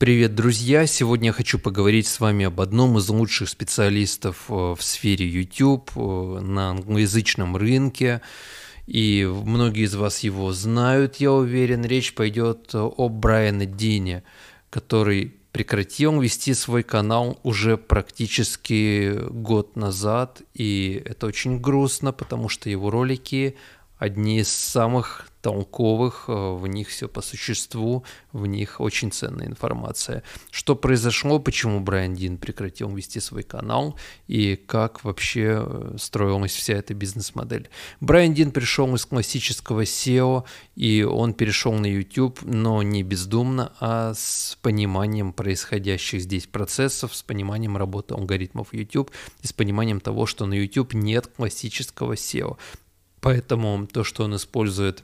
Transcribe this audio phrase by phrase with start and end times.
[0.00, 0.86] Привет, друзья!
[0.86, 5.90] Сегодня я хочу поговорить с вами об одном из лучших специалистов э, в сфере YouTube
[5.94, 6.00] э,
[6.40, 8.22] на англоязычном рынке.
[8.86, 11.84] И многие из вас его знают, я уверен.
[11.84, 14.22] Речь пойдет о Брайане Дине,
[14.70, 20.40] который прекратил вести свой канал уже практически год назад.
[20.54, 23.54] И это очень грустно, потому что его ролики
[23.98, 30.22] одни из самых толковых, э, в них все по существу, в них очень ценная информация.
[30.50, 33.98] Что произошло, почему Брайан Дин прекратил вести свой канал
[34.28, 37.68] и как вообще э, строилась вся эта бизнес-модель.
[38.00, 40.44] Брайан Дин пришел из классического SEO,
[40.76, 47.22] и он перешел на YouTube, но не бездумно, а с пониманием происходящих здесь процессов, с
[47.22, 49.10] пониманием работы алгоритмов YouTube
[49.42, 52.56] и с пониманием того, что на YouTube нет классического SEO.
[53.20, 55.02] Поэтому то, что он использует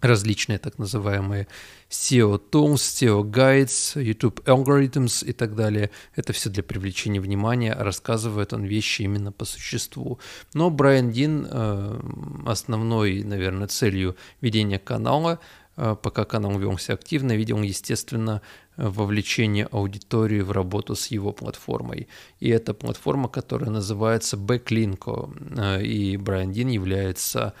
[0.00, 1.46] различные так называемые
[1.90, 5.90] SEO tools, SEO guides, YouTube algorithms и так далее.
[6.14, 7.74] Это все для привлечения внимания.
[7.74, 10.18] Рассказывает он вещи именно по существу.
[10.54, 12.00] Но Брайан Дин э,
[12.46, 15.40] основной, наверное, целью ведения канала,
[15.76, 18.42] э, пока канал велся активно, видел, естественно,
[18.76, 22.08] вовлечение аудитории в работу с его платформой.
[22.38, 25.78] И это платформа, которая называется Backlinko.
[25.78, 27.54] Э, и Брайан Дин является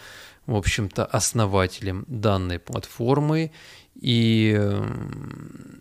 [0.48, 3.52] в общем-то, основателем данной платформы.
[4.00, 4.58] И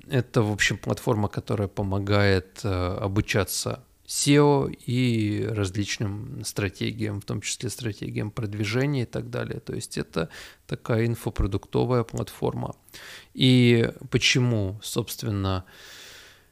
[0.10, 7.70] это, в общем, платформа, которая помогает э, обучаться SEO и различным стратегиям, в том числе
[7.70, 9.62] стратегиям продвижения и так далее.
[9.62, 10.28] То есть это
[10.66, 12.76] такая инфопродуктовая платформа.
[13.34, 15.64] И почему, собственно,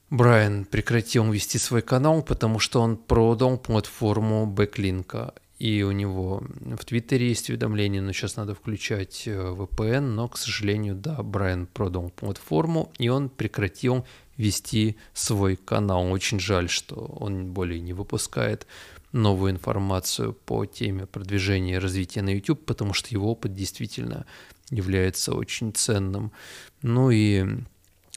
[0.10, 5.34] Брайан прекратил вести свой канал, потому что он продал платформу Backlinko.
[5.58, 6.44] И у него
[6.78, 11.66] в Твиттере есть уведомления, но сейчас надо включать э, VPN, но, к сожалению, да, Брайан
[11.68, 16.12] продал платформу, и он прекратил вести свой канал.
[16.12, 18.68] Очень жаль, что он более не выпускает
[19.14, 24.26] новую информацию по теме продвижения и развития на YouTube, потому что его опыт действительно
[24.70, 26.34] является очень ценным.
[26.82, 27.46] Ну и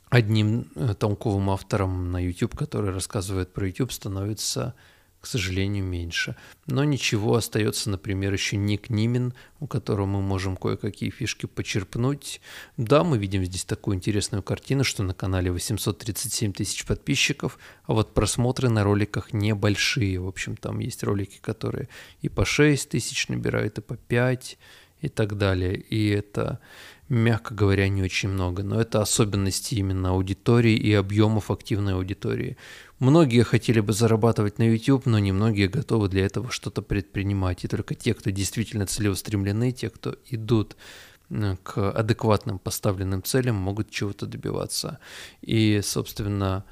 [0.08, 4.74] одним э, толковым автором на YouTube, который рассказывает про YouTube, становится
[5.20, 6.36] к сожалению, меньше.
[6.66, 12.40] Но ничего, остается, например, еще Ник Нимин, у которого мы можем кое-какие фишки почерпнуть.
[12.76, 18.14] Да, мы видим здесь такую интересную картину, что на канале 837 тысяч подписчиков, а вот
[18.14, 20.20] просмотры на роликах небольшие.
[20.20, 21.88] В общем, там есть ролики, которые
[22.22, 24.56] и по 6 тысяч набирают, и по 5,
[25.00, 25.76] и так далее.
[25.76, 26.58] И это,
[27.08, 28.62] мягко говоря, не очень много.
[28.62, 32.56] Но это особенности именно аудитории и объемов активной аудитории.
[32.98, 37.64] Многие хотели бы зарабатывать на YouTube, но немногие готовы для этого что-то предпринимать.
[37.64, 40.76] И только те, кто действительно целеустремлены, те, кто идут
[41.62, 44.98] к адекватным поставленным целям, могут чего-то добиваться.
[45.42, 46.64] И, собственно,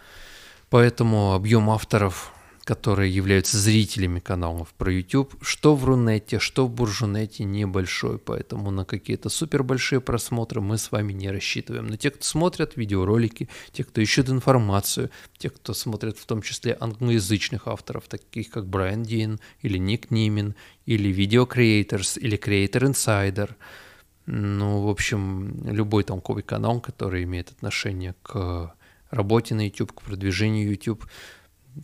[0.70, 2.32] поэтому объем авторов
[2.66, 8.84] которые являются зрителями каналов про YouTube, что в Рунете, что в Буржунете небольшой, поэтому на
[8.84, 11.86] какие-то супер большие просмотры мы с вами не рассчитываем.
[11.86, 16.76] Но те, кто смотрят видеоролики, те, кто ищет информацию, те, кто смотрят в том числе
[16.80, 20.56] англоязычных авторов, таких как Брайан Дин или Ник Нимин,
[20.86, 23.50] или Video Creators, или Creator Insider,
[24.26, 28.74] ну, в общем, любой толковый канал, который имеет отношение к
[29.10, 31.06] работе на YouTube, к продвижению YouTube,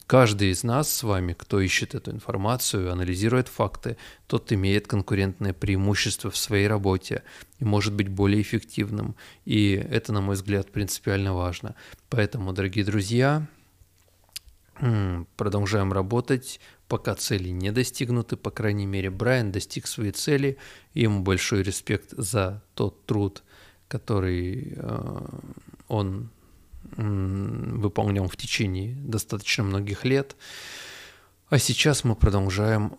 [0.06, 6.30] Каждый из нас с вами, кто ищет эту информацию, анализирует факты, тот имеет конкурентное преимущество
[6.30, 7.22] в своей работе
[7.58, 9.14] и может быть более эффективным.
[9.44, 11.74] И это, на мой взгляд, принципиально важно.
[12.08, 13.46] Поэтому, дорогие друзья,
[15.36, 18.36] продолжаем работать, пока цели не достигнуты.
[18.36, 20.56] По крайней мере, Брайан достиг своей цели.
[20.94, 23.42] И ему большой респект за тот труд,
[23.88, 25.28] который э,
[25.88, 26.30] он
[26.96, 30.36] выполнял в течение достаточно многих лет.
[31.48, 32.98] А сейчас мы продолжаем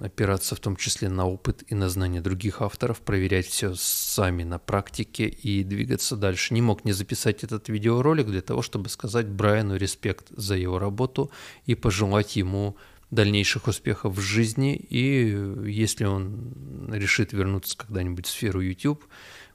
[0.00, 4.58] опираться в том числе на опыт и на знания других авторов, проверять все сами на
[4.58, 6.52] практике и двигаться дальше.
[6.52, 11.30] Не мог не записать этот видеоролик для того, чтобы сказать Брайану респект за его работу
[11.64, 12.76] и пожелать ему
[13.10, 14.76] дальнейших успехов в жизни.
[14.76, 15.30] И
[15.66, 19.04] если он решит вернуться когда-нибудь в сферу YouTube,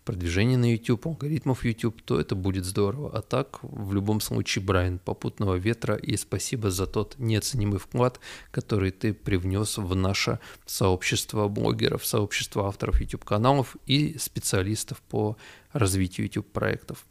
[0.05, 3.11] продвижения на YouTube, алгоритмов YouTube, то это будет здорово.
[3.13, 8.19] А так, в любом случае, Брайан, попутного ветра и спасибо за тот неоценимый вклад,
[8.51, 15.37] который ты привнес в наше сообщество блогеров, сообщество авторов YouTube-каналов и специалистов по
[15.73, 17.05] развитию YouTube-проектов.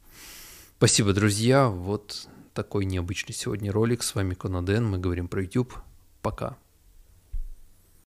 [0.78, 1.68] Спасибо, друзья.
[1.68, 4.02] Вот такой необычный сегодня ролик.
[4.02, 4.84] С вами Конаден.
[4.84, 5.74] Мы говорим про YouTube.
[6.22, 6.56] Пока.